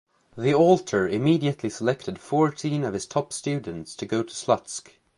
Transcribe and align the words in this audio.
The 0.35 0.51
Alter 0.51 1.07
immediately 1.07 1.69
selected 1.69 2.17
fourteen 2.17 2.83
of 2.85 2.95
his 2.95 3.05
top 3.05 3.31
students 3.31 3.95
to 3.97 4.07
go 4.07 4.23
to 4.23 4.33
Slutsk. 4.33 4.93